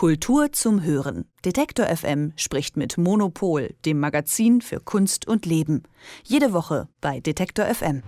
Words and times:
Kultur 0.00 0.50
zum 0.50 0.82
Hören. 0.82 1.26
Detektor 1.44 1.84
FM 1.94 2.32
spricht 2.34 2.74
mit 2.78 2.96
Monopol, 2.96 3.74
dem 3.84 4.00
Magazin 4.00 4.62
für 4.62 4.80
Kunst 4.80 5.28
und 5.28 5.44
Leben. 5.44 5.82
Jede 6.24 6.54
Woche 6.54 6.88
bei 7.02 7.20
Detektor 7.20 7.66
FM. 7.66 8.02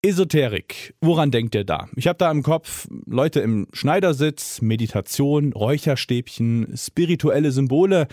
Esoterik. 0.00 0.94
Woran 1.02 1.30
denkt 1.30 1.54
ihr 1.54 1.64
da? 1.64 1.90
Ich 1.94 2.08
habe 2.08 2.16
da 2.16 2.30
im 2.30 2.42
Kopf 2.42 2.88
Leute 3.04 3.40
im 3.40 3.66
Schneidersitz, 3.74 4.62
Meditation, 4.62 5.52
Räucherstäbchen, 5.52 6.72
spirituelle 6.74 7.52
Symbole. 7.52 8.08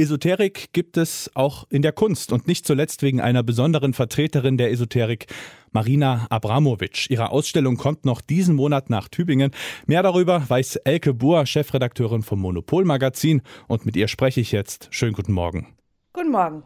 Esoterik 0.00 0.72
gibt 0.72 0.96
es 0.96 1.30
auch 1.34 1.66
in 1.68 1.82
der 1.82 1.92
Kunst 1.92 2.32
und 2.32 2.48
nicht 2.48 2.66
zuletzt 2.66 3.02
wegen 3.02 3.20
einer 3.20 3.42
besonderen 3.42 3.92
Vertreterin 3.92 4.56
der 4.56 4.70
Esoterik, 4.70 5.26
Marina 5.72 6.26
Abramovic. 6.30 7.10
Ihre 7.10 7.30
Ausstellung 7.30 7.76
kommt 7.76 8.06
noch 8.06 8.22
diesen 8.22 8.56
Monat 8.56 8.88
nach 8.88 9.08
Tübingen. 9.08 9.50
Mehr 9.86 10.02
darüber 10.02 10.42
weiß 10.48 10.76
Elke 10.76 11.12
Buhr, 11.12 11.44
Chefredakteurin 11.44 12.22
vom 12.22 12.40
Monopol 12.40 12.86
Magazin 12.86 13.42
und 13.68 13.84
mit 13.84 13.94
ihr 13.94 14.08
spreche 14.08 14.40
ich 14.40 14.52
jetzt. 14.52 14.88
Schönen 14.90 15.12
guten 15.12 15.32
Morgen. 15.32 15.66
Guten 16.14 16.30
Morgen. 16.30 16.62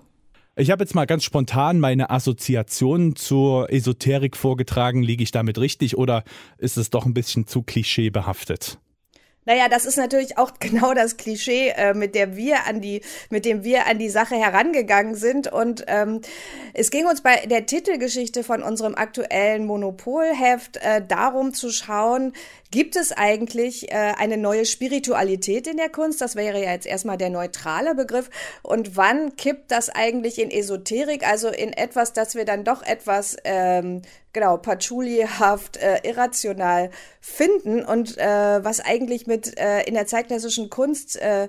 Ich 0.54 0.70
habe 0.70 0.84
jetzt 0.84 0.94
mal 0.94 1.04
ganz 1.04 1.24
spontan 1.24 1.80
meine 1.80 2.10
Assoziation 2.10 3.16
zur 3.16 3.72
Esoterik 3.72 4.36
vorgetragen. 4.36 5.02
Liege 5.02 5.24
ich 5.24 5.32
damit 5.32 5.58
richtig 5.58 5.98
oder 5.98 6.22
ist 6.58 6.76
es 6.76 6.90
doch 6.90 7.04
ein 7.04 7.14
bisschen 7.14 7.48
zu 7.48 7.62
klischeebehaftet? 7.62 8.78
Naja, 9.46 9.68
das 9.68 9.84
ist 9.84 9.96
natürlich 9.96 10.38
auch 10.38 10.52
genau 10.60 10.94
das 10.94 11.16
Klischee, 11.16 11.68
äh, 11.68 11.94
mit 11.94 12.14
der 12.14 12.36
wir 12.36 12.66
an 12.66 12.80
die, 12.80 13.02
mit 13.30 13.44
dem 13.44 13.64
wir 13.64 13.86
an 13.86 13.98
die 13.98 14.08
Sache 14.08 14.36
herangegangen 14.36 15.14
sind. 15.14 15.52
Und 15.52 15.84
ähm, 15.86 16.20
es 16.72 16.90
ging 16.90 17.06
uns 17.06 17.22
bei 17.22 17.46
der 17.46 17.66
Titelgeschichte 17.66 18.44
von 18.44 18.62
unserem 18.62 18.94
aktuellen 18.94 19.66
Monopolheft 19.66 20.78
äh, 20.78 21.02
darum 21.06 21.52
zu 21.52 21.70
schauen, 21.70 22.32
gibt 22.70 22.96
es 22.96 23.12
eigentlich 23.12 23.92
äh, 23.92 24.14
eine 24.18 24.36
neue 24.36 24.64
Spiritualität 24.64 25.68
in 25.68 25.76
der 25.76 25.90
Kunst? 25.90 26.20
Das 26.20 26.34
wäre 26.34 26.60
ja 26.60 26.72
jetzt 26.72 26.86
erstmal 26.86 27.16
der 27.16 27.30
neutrale 27.30 27.94
Begriff. 27.94 28.30
Und 28.62 28.96
wann 28.96 29.36
kippt 29.36 29.70
das 29.70 29.90
eigentlich 29.90 30.40
in 30.40 30.50
Esoterik, 30.50 31.24
also 31.24 31.48
in 31.48 31.72
etwas, 31.72 32.12
das 32.14 32.34
wir 32.34 32.44
dann 32.44 32.64
doch 32.64 32.82
etwas 32.82 33.36
ähm, 33.44 34.02
genau, 34.34 34.58
patchouli-haft, 34.58 35.78
äh, 35.78 36.00
irrational 36.02 36.90
finden 37.20 37.82
und 37.82 38.18
äh, 38.18 38.62
was 38.62 38.80
eigentlich 38.80 39.26
mit 39.26 39.58
äh, 39.58 39.82
in 39.84 39.94
der 39.94 40.06
zeitklassischen 40.06 40.68
Kunst 40.68 41.16
äh, 41.16 41.44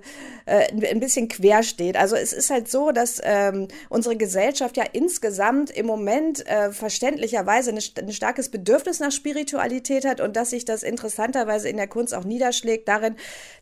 äh, 0.45 0.71
ein 0.71 1.01
bisschen 1.01 1.27
quer 1.27 1.63
steht. 1.63 1.97
Also 1.97 2.15
es 2.15 2.31
ist 2.31 2.49
halt 2.49 2.69
so, 2.69 2.91
dass 2.91 3.19
ähm, 3.21 3.67
unsere 3.89 4.15
Gesellschaft 4.15 4.77
ja 4.77 4.85
insgesamt 4.93 5.71
im 5.71 5.85
Moment 5.85 6.47
äh, 6.47 6.71
verständlicherweise 6.71 7.71
ein, 7.71 7.79
ein 7.99 8.13
starkes 8.13 8.47
Bedürfnis 8.49 9.01
nach 9.01 9.11
Spiritualität 9.11 10.05
hat 10.05 10.21
und 10.21 10.37
dass 10.37 10.51
sich 10.51 10.63
das 10.63 10.81
interessanterweise 10.83 11.67
in 11.67 11.75
der 11.75 11.87
Kunst 11.87 12.13
auch 12.13 12.23
niederschlägt 12.23 12.87
darin, 12.87 13.15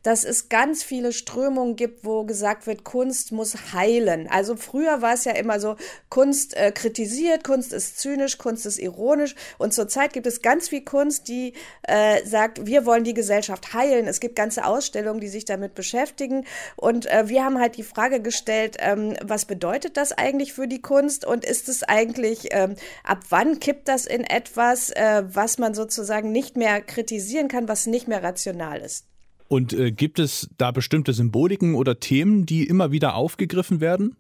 dass 0.04 0.24
es 0.24 0.50
ganz 0.50 0.84
viele 0.84 1.14
Strömungen 1.14 1.76
gibt, 1.76 2.06
wo 2.06 2.26
gesagt 2.26 2.68
wird, 2.68 2.84
Kunst 2.84 3.32
muss 3.32 3.74
heilen. 3.74 4.28
Also 4.30 4.56
früher 4.56 5.02
war 5.02 5.14
es 5.14 5.24
ja 5.24 5.32
immer 5.32 5.60
so, 5.60 5.78
Kunst 6.10 6.56
äh, 6.56 6.72
kritisiert, 6.72 7.44
Kunst 7.44 7.74
ist 7.74 7.98
zynisch, 7.98 8.38
Kunst 8.38 8.68
ist 8.68 8.78
ironisch 8.78 9.13
ironisch. 9.14 9.36
Und 9.58 9.74
zurzeit 9.74 10.14
gibt 10.14 10.28
es 10.28 10.42
ganz 10.42 10.70
viel 10.70 10.82
Kunst, 10.82 11.28
die 11.28 11.54
äh, 11.84 12.26
sagt, 12.26 12.66
wir 12.66 12.86
wollen 12.86 13.04
die 13.04 13.14
Gesellschaft 13.14 13.74
heilen. 13.74 14.08
Es 14.08 14.20
gibt 14.20 14.36
ganze 14.36 14.66
Ausstellungen, 14.66 15.20
die 15.20 15.28
sich 15.28 15.46
damit 15.46 15.76
beschäftigen. 15.76 16.46
Und 16.76 17.06
äh, 17.06 17.28
wir 17.28 17.44
haben 17.44 17.60
halt 17.60 17.78
die 17.78 17.84
Frage 17.84 18.22
gestellt, 18.22 18.78
ähm, 18.80 19.16
was 19.24 19.46
bedeutet 19.46 19.98
das 19.98 20.12
eigentlich 20.12 20.54
für 20.54 20.68
die 20.68 20.82
Kunst? 20.82 21.26
Und 21.26 21.46
ist 21.46 21.70
es 21.70 21.84
eigentlich, 21.84 22.50
ähm, 22.52 22.76
ab 23.04 23.20
wann 23.30 23.60
kippt 23.60 23.88
das 23.88 24.06
in 24.06 24.24
etwas, 24.24 24.90
äh, 24.92 25.24
was 25.28 25.58
man 25.58 25.74
sozusagen 25.74 26.32
nicht 26.32 26.58
mehr 26.58 26.82
kritisieren 26.82 27.48
kann, 27.48 27.68
was 27.68 27.88
nicht 27.88 28.08
mehr 28.08 28.24
rational 28.24 28.82
ist? 28.82 29.06
Und 29.48 29.74
äh, 29.74 29.92
gibt 29.92 30.20
es 30.20 30.50
da 30.58 30.72
bestimmte 30.72 31.14
Symboliken 31.14 31.76
oder 31.76 32.00
Themen, 32.00 32.46
die 32.46 32.66
immer 32.66 32.92
wieder 32.92 33.16
aufgegriffen 33.16 33.82
werden? 33.82 34.16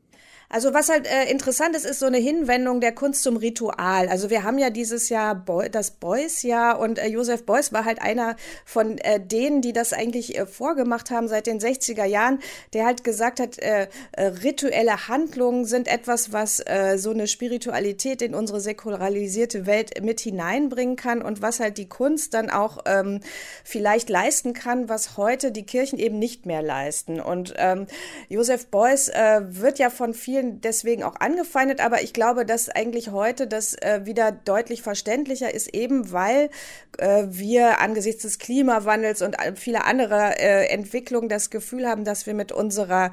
Also 0.53 0.71
was 0.71 0.89
halt 0.89 1.07
äh, 1.07 1.31
interessant 1.31 1.75
ist, 1.75 1.83
ist 1.83 1.97
so 1.97 2.05
eine 2.05 2.19
Hinwendung 2.19 2.79
der 2.79 2.91
Kunst 2.91 3.23
zum 3.23 3.37
Ritual. 3.37 4.07
Also 4.07 4.29
wir 4.29 4.43
haben 4.43 4.59
ja 4.59 4.69
dieses 4.69 5.09
Jahr 5.09 5.33
Boy, 5.33 5.67
das 5.71 5.89
Beuys-Jahr 5.89 6.79
und 6.79 6.99
äh, 6.99 7.07
Josef 7.07 7.43
Beuys 7.43 7.73
war 7.73 7.85
halt 7.85 8.03
einer 8.03 8.35
von 8.63 8.99
äh, 8.99 9.19
denen, 9.19 9.63
die 9.63 9.73
das 9.73 9.93
eigentlich 9.93 10.37
äh, 10.37 10.45
vorgemacht 10.45 11.09
haben 11.09 11.27
seit 11.27 11.47
den 11.47 11.59
60er 11.59 12.05
Jahren, 12.05 12.37
der 12.73 12.85
halt 12.85 13.03
gesagt 13.03 13.39
hat, 13.39 13.57
äh, 13.57 13.87
äh, 14.11 14.25
rituelle 14.25 15.07
Handlungen 15.07 15.65
sind 15.65 15.87
etwas, 15.87 16.33
was 16.33 16.59
äh, 16.59 16.99
so 16.99 17.09
eine 17.09 17.25
Spiritualität 17.25 18.21
in 18.21 18.35
unsere 18.35 18.59
säkularisierte 18.59 19.65
Welt 19.65 20.03
mit 20.03 20.19
hineinbringen 20.19 20.97
kann 20.97 21.23
und 21.23 21.41
was 21.41 21.61
halt 21.61 21.79
die 21.79 21.89
Kunst 21.89 22.35
dann 22.35 22.51
auch 22.51 22.77
ähm, 22.85 23.21
vielleicht 23.63 24.07
leisten 24.07 24.53
kann, 24.53 24.87
was 24.87 25.17
heute 25.17 25.51
die 25.51 25.65
Kirchen 25.65 25.97
eben 25.97 26.19
nicht 26.19 26.45
mehr 26.45 26.61
leisten. 26.61 27.19
Und 27.19 27.55
ähm, 27.57 27.87
Josef 28.29 28.67
Beuys 28.67 29.09
äh, 29.09 29.41
wird 29.47 29.79
ja 29.79 29.89
von 29.89 30.13
vielen 30.13 30.42
vielen 30.43 30.61
deswegen 30.61 31.03
auch 31.03 31.15
angefeindet, 31.19 31.79
aber 31.83 32.01
ich 32.01 32.13
glaube, 32.13 32.45
dass 32.45 32.69
eigentlich 32.69 33.11
heute 33.11 33.47
das 33.47 33.73
äh, 33.75 34.01
wieder 34.03 34.31
deutlich 34.31 34.81
verständlicher 34.81 35.53
ist, 35.53 35.73
eben 35.73 36.11
weil 36.11 36.49
äh, 36.97 37.23
wir 37.27 37.79
angesichts 37.79 38.23
des 38.23 38.39
Klimawandels 38.39 39.21
und 39.21 39.35
viele 39.55 39.85
andere 39.85 40.39
äh, 40.39 40.67
Entwicklungen 40.67 41.29
das 41.29 41.49
Gefühl 41.49 41.87
haben, 41.87 42.03
dass 42.03 42.25
wir 42.25 42.33
mit 42.33 42.51
unserer 42.51 43.11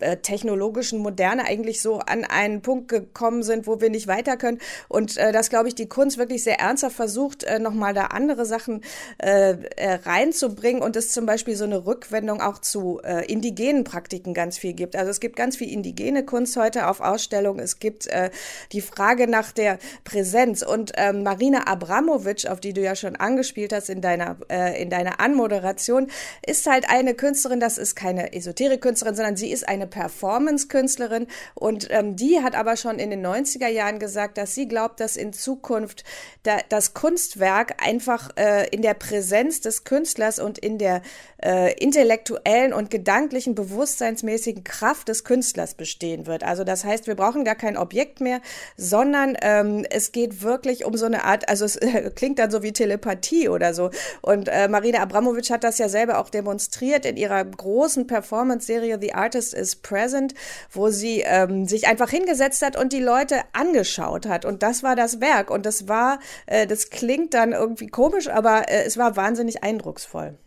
äh, 0.00 0.16
technologischen 0.18 0.98
Moderne 1.00 1.44
eigentlich 1.44 1.80
so 1.80 1.98
an 1.98 2.24
einen 2.24 2.62
Punkt 2.62 2.88
gekommen 2.88 3.42
sind, 3.42 3.66
wo 3.66 3.80
wir 3.80 3.90
nicht 3.90 4.06
weiter 4.06 4.36
können. 4.36 4.58
Und 4.88 5.16
äh, 5.16 5.32
das, 5.32 5.50
glaube 5.50 5.68
ich, 5.68 5.74
die 5.74 5.88
Kunst 5.88 6.18
wirklich 6.18 6.42
sehr 6.42 6.60
ernsthaft 6.60 6.96
versucht, 6.96 7.44
äh, 7.44 7.58
nochmal 7.58 7.94
da 7.94 8.06
andere 8.06 8.46
Sachen 8.46 8.82
äh, 9.18 9.56
äh, 9.76 9.94
reinzubringen 10.04 10.82
und 10.82 10.96
es 10.96 11.12
zum 11.12 11.26
Beispiel 11.26 11.56
so 11.56 11.64
eine 11.64 11.86
Rückwendung 11.86 12.40
auch 12.40 12.58
zu 12.58 13.00
äh, 13.04 13.24
indigenen 13.30 13.84
Praktiken 13.84 14.34
ganz 14.34 14.58
viel 14.58 14.72
gibt. 14.72 14.96
Also 14.96 15.10
es 15.10 15.20
gibt 15.20 15.36
ganz 15.36 15.56
viel 15.56 15.72
indigene 15.72 16.24
Kunst 16.24 16.56
heute 16.56 16.88
auf 16.88 17.00
Ausstellung. 17.00 17.58
Es 17.58 17.78
gibt 17.78 18.06
äh, 18.06 18.30
die 18.72 18.80
Frage 18.80 19.28
nach 19.28 19.52
der 19.52 19.78
Präsenz. 20.04 20.62
Und 20.62 20.92
ähm, 20.96 21.22
Marina 21.22 21.66
Abramovic, 21.66 22.46
auf 22.46 22.60
die 22.60 22.72
du 22.72 22.80
ja 22.80 22.94
schon 22.96 23.16
angespielt 23.16 23.72
hast 23.72 23.88
in 23.90 24.00
deiner, 24.00 24.36
äh, 24.48 24.80
in 24.80 24.90
deiner 24.90 25.20
Anmoderation, 25.20 26.08
ist 26.46 26.66
halt 26.66 26.88
eine 26.88 27.14
Künstlerin, 27.14 27.60
das 27.60 27.78
ist 27.78 27.94
keine 27.96 28.32
Esoterik-Künstlerin, 28.32 29.14
sondern 29.14 29.36
sie 29.36 29.50
ist 29.50 29.68
eine 29.68 29.85
eine 29.86 30.02
Performance-Künstlerin 30.02 31.26
und 31.54 31.88
ähm, 31.90 32.16
die 32.16 32.42
hat 32.42 32.54
aber 32.54 32.76
schon 32.76 32.98
in 32.98 33.10
den 33.10 33.24
90er 33.24 33.68
Jahren 33.68 33.98
gesagt, 33.98 34.38
dass 34.38 34.54
sie 34.54 34.68
glaubt, 34.68 35.00
dass 35.00 35.16
in 35.16 35.32
Zukunft 35.32 36.04
da, 36.42 36.58
das 36.68 36.94
Kunstwerk 36.94 37.82
einfach 37.84 38.30
äh, 38.36 38.68
in 38.68 38.82
der 38.82 38.94
Präsenz 38.94 39.60
des 39.60 39.84
Künstlers 39.84 40.38
und 40.38 40.58
in 40.58 40.78
der 40.78 41.02
äh, 41.42 41.74
intellektuellen 41.74 42.72
und 42.72 42.90
gedanklichen, 42.90 43.54
bewusstseinsmäßigen 43.54 44.64
Kraft 44.64 45.08
des 45.08 45.24
Künstlers 45.24 45.74
bestehen 45.74 46.26
wird. 46.26 46.42
Also 46.44 46.64
das 46.64 46.84
heißt, 46.84 47.06
wir 47.06 47.14
brauchen 47.14 47.44
gar 47.44 47.54
kein 47.54 47.76
Objekt 47.76 48.20
mehr, 48.20 48.40
sondern 48.76 49.36
ähm, 49.42 49.84
es 49.90 50.12
geht 50.12 50.42
wirklich 50.42 50.84
um 50.84 50.96
so 50.96 51.06
eine 51.06 51.24
Art, 51.24 51.48
also 51.48 51.64
es 51.64 51.76
äh, 51.76 52.10
klingt 52.14 52.38
dann 52.38 52.50
so 52.50 52.62
wie 52.62 52.72
Telepathie 52.72 53.48
oder 53.48 53.74
so. 53.74 53.90
Und 54.22 54.48
äh, 54.48 54.68
Marina 54.68 55.00
Abramovic 55.00 55.50
hat 55.50 55.64
das 55.64 55.78
ja 55.78 55.88
selber 55.88 56.18
auch 56.18 56.30
demonstriert 56.30 57.04
in 57.04 57.16
ihrer 57.16 57.44
großen 57.44 58.06
Performance-Serie 58.06 58.98
The 59.00 59.14
Artist 59.14 59.54
is 59.54 59.75
Present, 59.76 60.34
wo 60.70 60.90
sie 60.90 61.20
ähm, 61.20 61.66
sich 61.66 61.86
einfach 61.86 62.10
hingesetzt 62.10 62.62
hat 62.62 62.76
und 62.76 62.92
die 62.92 63.00
Leute 63.00 63.40
angeschaut 63.52 64.26
hat. 64.26 64.44
Und 64.44 64.62
das 64.62 64.82
war 64.82 64.96
das 64.96 65.20
Werk. 65.20 65.50
Und 65.50 65.66
das 65.66 65.88
war, 65.88 66.18
äh, 66.46 66.66
das 66.66 66.90
klingt 66.90 67.34
dann 67.34 67.52
irgendwie 67.52 67.88
komisch, 67.88 68.28
aber 68.28 68.68
äh, 68.68 68.84
es 68.84 68.96
war 68.96 69.16
wahnsinnig 69.16 69.62
eindrucksvoll. 69.62 70.38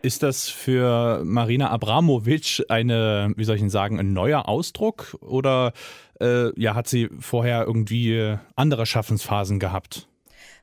Ist 0.00 0.22
das 0.22 0.48
für 0.48 1.22
Marina 1.24 1.70
Abramovic 1.70 2.64
eine, 2.68 3.32
wie 3.36 3.44
soll 3.44 3.56
ich 3.56 3.62
denn 3.62 3.70
sagen, 3.70 3.98
ein 3.98 4.12
neuer 4.12 4.48
Ausdruck 4.48 5.16
oder 5.20 5.72
äh, 6.20 6.58
ja, 6.60 6.74
hat 6.74 6.88
sie 6.88 7.08
vorher 7.18 7.64
irgendwie 7.66 8.36
andere 8.54 8.86
Schaffensphasen 8.86 9.58
gehabt? 9.58 10.07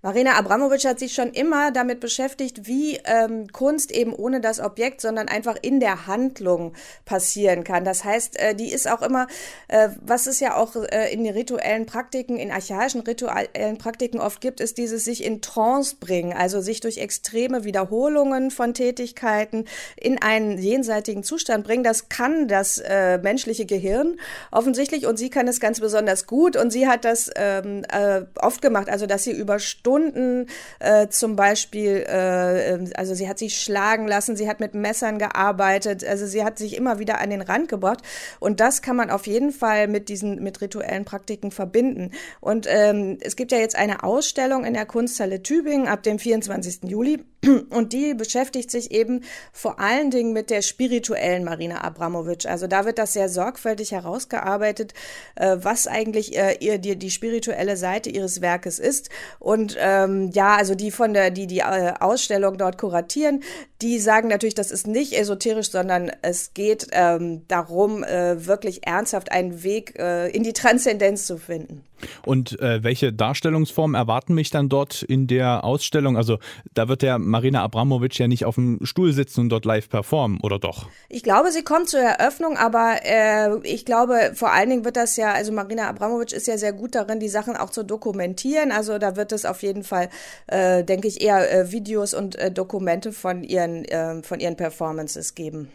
Marina 0.05 0.37
Abramovic 0.37 0.85
hat 0.85 0.99
sich 0.99 1.15
schon 1.15 1.31
immer 1.31 1.71
damit 1.71 1.99
beschäftigt, 1.99 2.67
wie 2.67 2.99
ähm, 3.05 3.47
Kunst 3.51 3.89
eben 3.89 4.13
ohne 4.13 4.39
das 4.39 4.59
Objekt, 4.59 5.01
sondern 5.01 5.27
einfach 5.27 5.55
in 5.59 5.79
der 5.79 6.05
Handlung 6.05 6.73
passieren 7.05 7.63
kann. 7.63 7.85
Das 7.85 8.03
heißt, 8.03 8.39
äh, 8.39 8.53
die 8.53 8.71
ist 8.71 8.87
auch 8.87 9.01
immer, 9.01 9.25
äh, 9.67 9.89
was 9.99 10.27
es 10.27 10.39
ja 10.39 10.57
auch 10.57 10.75
äh, 10.75 11.11
in 11.11 11.23
den 11.23 11.33
rituellen 11.33 11.87
Praktiken, 11.87 12.37
in 12.37 12.51
archaischen 12.51 13.01
rituellen 13.01 13.79
Praktiken 13.79 14.19
oft 14.19 14.41
gibt, 14.41 14.59
ist 14.59 14.77
dieses 14.77 15.05
sich 15.05 15.23
in 15.23 15.41
Trance 15.41 15.95
bringen, 15.99 16.33
also 16.33 16.61
sich 16.61 16.81
durch 16.81 16.99
extreme 16.99 17.63
Wiederholungen 17.63 18.51
von 18.51 18.75
Tätigkeiten 18.75 19.65
in 19.97 20.21
einen 20.21 20.59
jenseitigen 20.59 21.23
Zustand 21.23 21.65
bringen. 21.65 21.83
Das 21.83 22.09
kann 22.09 22.47
das 22.47 22.77
äh, 22.77 23.17
menschliche 23.17 23.65
Gehirn 23.65 24.19
offensichtlich 24.51 25.07
und 25.07 25.17
sie 25.17 25.31
kann 25.31 25.47
es 25.47 25.59
ganz 25.59 25.79
besonders 25.79 26.27
gut 26.27 26.57
und 26.57 26.69
sie 26.69 26.87
hat 26.87 27.05
das 27.05 27.31
ähm, 27.35 27.83
äh, 27.91 28.21
oft 28.39 28.61
gemacht, 28.61 28.87
also 28.87 29.07
dass 29.07 29.23
sie 29.23 29.31
über 29.31 29.57
Stunden 29.95 30.47
äh, 30.79 31.07
zum 31.07 31.37
Beispiel, 31.37 32.05
äh, 32.07 32.73
ähm, 32.73 32.89
also 32.95 33.13
sie 33.13 33.29
hat 33.29 33.39
sich 33.39 33.61
schlagen 33.61 34.07
lassen, 34.07 34.35
sie 34.35 34.49
hat 34.49 34.59
mit 34.59 34.73
Messern 34.73 35.19
gearbeitet, 35.19 36.03
also 36.03 36.25
sie 36.25 36.43
hat 36.43 36.57
sich 36.57 36.75
immer 36.75 36.99
wieder 36.99 37.21
an 37.21 37.29
den 37.29 37.41
Rand 37.41 37.69
gebracht 37.69 37.99
und 38.41 38.59
das 38.59 38.81
kann 38.81 38.97
man 38.97 39.09
auf 39.09 39.25
jeden 39.25 39.51
Fall 39.53 39.87
mit 39.87 40.09
diesen, 40.09 40.43
mit 40.43 40.59
rituellen 40.59 41.05
Praktiken 41.05 41.51
verbinden. 41.51 42.11
Und 42.41 42.67
ähm, 42.69 43.17
es 43.21 43.37
gibt 43.37 43.53
ja 43.53 43.57
jetzt 43.57 43.77
eine 43.77 44.03
Ausstellung 44.03 44.65
in 44.65 44.73
der 44.73 44.85
Kunsthalle 44.85 45.41
Tübingen 45.41 45.87
ab 45.87 46.03
dem 46.03 46.19
24. 46.19 46.79
Juli 46.83 47.23
Und 47.69 47.93
die 47.93 48.13
beschäftigt 48.13 48.71
sich 48.71 48.91
eben 48.91 49.21
vor 49.51 49.79
allen 49.79 50.11
Dingen 50.11 50.33
mit 50.33 50.49
der 50.49 50.61
spirituellen 50.61 51.43
Marina 51.43 51.83
Abramovic. 51.83 52.45
Also 52.45 52.67
da 52.67 52.85
wird 52.85 52.97
das 52.97 53.13
sehr 53.13 53.29
sorgfältig 53.29 53.91
herausgearbeitet, 53.91 54.93
äh, 55.35 55.57
was 55.59 55.87
eigentlich 55.87 56.37
äh, 56.37 56.57
ihr 56.59 56.77
die, 56.77 56.95
die 56.95 57.11
spirituelle 57.11 57.77
Seite 57.77 58.09
ihres 58.09 58.41
Werkes 58.41 58.79
ist. 58.79 59.09
Und 59.39 59.75
ähm, 59.79 60.31
ja, 60.33 60.55
also 60.55 60.75
die 60.75 60.91
von 60.91 61.13
der, 61.13 61.31
die 61.31 61.47
die 61.47 61.59
äh, 61.59 61.93
Ausstellung 61.99 62.57
dort 62.57 62.77
kuratieren, 62.77 63.43
die 63.81 63.99
sagen 63.99 64.29
natürlich, 64.29 64.55
das 64.55 64.71
ist 64.71 64.87
nicht 64.87 65.13
esoterisch, 65.13 65.69
sondern 65.69 66.11
es 66.21 66.53
geht 66.53 66.87
ähm, 66.91 67.41
darum, 67.47 68.03
äh, 68.03 68.45
wirklich 68.45 68.87
ernsthaft 68.87 69.31
einen 69.31 69.63
Weg 69.63 69.99
äh, 69.99 70.29
in 70.29 70.43
die 70.43 70.53
Transzendenz 70.53 71.25
zu 71.27 71.37
finden. 71.37 71.83
Und 72.23 72.59
äh, 72.59 72.83
welche 72.83 73.13
Darstellungsformen 73.13 73.95
erwarten 73.95 74.33
mich 74.33 74.49
dann 74.49 74.69
dort 74.69 75.01
in 75.03 75.27
der 75.27 75.63
Ausstellung? 75.63 76.17
Also 76.17 76.39
da 76.73 76.87
wird 76.87 77.01
der 77.01 77.19
Marina 77.35 77.63
Abramovic 77.63 78.17
ja 78.17 78.29
nicht 78.29 78.45
auf 78.45 78.55
dem 78.55 78.79
Stuhl 78.83 79.11
sitzen 79.11 79.41
und 79.41 79.49
dort 79.49 79.65
live 79.65 79.89
performen, 79.89 80.39
oder 80.41 80.57
doch? 80.57 80.87
Ich 81.09 81.21
glaube, 81.21 81.51
sie 81.51 81.63
kommt 81.63 81.89
zur 81.89 81.99
Eröffnung, 81.99 82.55
aber 82.55 82.99
äh, 83.03 83.57
ich 83.63 83.83
glaube, 83.83 84.31
vor 84.35 84.53
allen 84.53 84.69
Dingen 84.69 84.85
wird 84.85 84.95
das 84.95 85.17
ja, 85.17 85.33
also 85.33 85.51
Marina 85.51 85.89
Abramovic 85.89 86.31
ist 86.31 86.47
ja 86.47 86.57
sehr 86.57 86.71
gut 86.71 86.95
darin, 86.95 87.19
die 87.19 87.27
Sachen 87.27 87.57
auch 87.57 87.71
zu 87.71 87.83
dokumentieren. 87.83 88.71
Also 88.71 88.99
da 88.99 89.17
wird 89.17 89.33
es 89.33 89.43
auf 89.43 89.63
jeden 89.63 89.83
Fall, 89.83 90.07
äh, 90.47 90.85
denke 90.85 91.09
ich, 91.09 91.19
eher 91.21 91.51
äh, 91.51 91.71
Videos 91.73 92.13
und 92.13 92.37
äh, 92.37 92.51
Dokumente 92.51 93.11
von 93.11 93.43
ihren, 93.43 93.83
äh, 93.83 94.23
von 94.23 94.39
ihren 94.39 94.55
Performances 94.55 95.35
geben. 95.35 95.67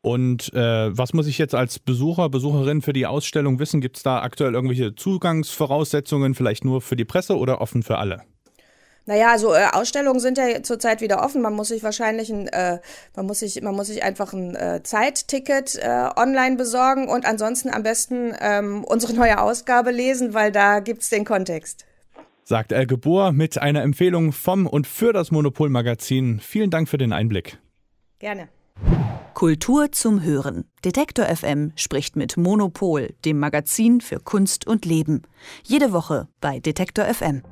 Und 0.00 0.50
äh, 0.54 0.96
was 0.96 1.12
muss 1.12 1.26
ich 1.26 1.36
jetzt 1.36 1.54
als 1.54 1.78
Besucher, 1.78 2.30
Besucherin 2.30 2.80
für 2.80 2.94
die 2.94 3.04
Ausstellung 3.04 3.58
wissen? 3.58 3.82
Gibt 3.82 3.98
es 3.98 4.02
da 4.02 4.22
aktuell 4.22 4.54
irgendwelche 4.54 4.94
Zugangsvoraussetzungen, 4.94 6.34
vielleicht 6.34 6.64
nur 6.64 6.80
für 6.80 6.96
die 6.96 7.04
Presse 7.04 7.36
oder 7.36 7.60
offen 7.60 7.82
für 7.82 7.98
alle? 7.98 8.22
Naja, 9.10 9.32
also 9.32 9.52
äh, 9.52 9.66
Ausstellungen 9.72 10.20
sind 10.20 10.38
ja 10.38 10.62
zurzeit 10.62 11.00
wieder 11.00 11.24
offen. 11.24 11.42
Man 11.42 11.52
muss 11.52 11.66
sich 11.66 11.82
wahrscheinlich 11.82 12.30
ein, 12.30 12.46
äh, 12.46 12.78
man 13.16 13.26
muss 13.26 13.40
sich, 13.40 13.60
man 13.60 13.74
muss 13.74 13.88
sich 13.88 14.04
einfach 14.04 14.32
ein 14.32 14.54
äh, 14.54 14.84
Zeitticket 14.84 15.74
äh, 15.82 16.10
online 16.14 16.54
besorgen 16.54 17.08
und 17.08 17.26
ansonsten 17.26 17.70
am 17.70 17.82
besten 17.82 18.32
ähm, 18.40 18.84
unsere 18.84 19.12
neue 19.14 19.40
Ausgabe 19.40 19.90
lesen, 19.90 20.32
weil 20.32 20.52
da 20.52 20.78
gibt's 20.78 21.10
den 21.10 21.24
Kontext. 21.24 21.86
Sagt 22.44 22.70
Elke 22.70 22.96
Bohr 22.98 23.32
mit 23.32 23.60
einer 23.60 23.82
Empfehlung 23.82 24.30
vom 24.30 24.68
und 24.68 24.86
für 24.86 25.12
das 25.12 25.32
Monopol-Magazin. 25.32 26.38
Vielen 26.38 26.70
Dank 26.70 26.88
für 26.88 26.98
den 26.98 27.12
Einblick. 27.12 27.58
Gerne. 28.20 28.48
Kultur 29.34 29.90
zum 29.90 30.22
Hören. 30.22 30.66
Detektor 30.84 31.24
FM 31.24 31.72
spricht 31.74 32.14
mit 32.14 32.36
Monopol, 32.36 33.12
dem 33.24 33.40
Magazin 33.40 34.02
für 34.02 34.20
Kunst 34.20 34.68
und 34.68 34.84
Leben. 34.84 35.22
Jede 35.64 35.90
Woche 35.90 36.28
bei 36.40 36.60
Detektor 36.60 37.06
FM. 37.06 37.42